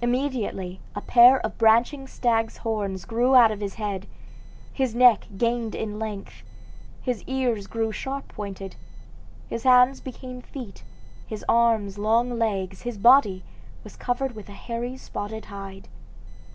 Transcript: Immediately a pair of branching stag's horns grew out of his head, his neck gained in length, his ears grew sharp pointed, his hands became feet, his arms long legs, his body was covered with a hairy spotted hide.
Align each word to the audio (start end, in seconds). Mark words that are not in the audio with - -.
Immediately 0.00 0.80
a 0.96 1.02
pair 1.02 1.38
of 1.40 1.58
branching 1.58 2.06
stag's 2.06 2.56
horns 2.56 3.04
grew 3.04 3.34
out 3.34 3.50
of 3.50 3.60
his 3.60 3.74
head, 3.74 4.06
his 4.72 4.94
neck 4.94 5.26
gained 5.36 5.74
in 5.74 5.98
length, 5.98 6.44
his 7.02 7.22
ears 7.24 7.66
grew 7.66 7.92
sharp 7.92 8.26
pointed, 8.28 8.76
his 9.46 9.64
hands 9.64 10.00
became 10.00 10.40
feet, 10.40 10.82
his 11.26 11.44
arms 11.46 11.98
long 11.98 12.38
legs, 12.38 12.80
his 12.84 12.96
body 12.96 13.44
was 13.82 13.96
covered 13.96 14.34
with 14.34 14.48
a 14.48 14.52
hairy 14.52 14.96
spotted 14.96 15.44
hide. 15.44 15.88